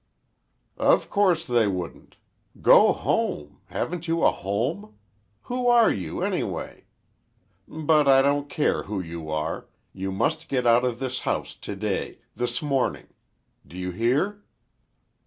"Of 0.79 1.11
course 1.11 1.45
they 1.45 1.67
wouldn't! 1.67 2.15
Go 2.59 2.91
home! 2.91 3.61
Haven't 3.65 4.07
you 4.07 4.23
a 4.23 4.31
home? 4.31 4.97
Who 5.43 5.67
are 5.67 5.91
you, 5.91 6.23
anyway? 6.23 6.85
But 7.67 8.07
I 8.07 8.23
don't 8.23 8.49
care 8.49 8.81
who 8.81 8.99
you 8.99 9.29
are—you 9.29 10.11
must 10.11 10.49
get 10.49 10.65
out 10.65 10.83
of 10.83 10.97
this 10.97 11.19
house 11.19 11.53
today—this 11.53 12.63
morning. 12.63 13.09
Do 13.67 13.77
you 13.77 13.91
hear?" 13.91 14.43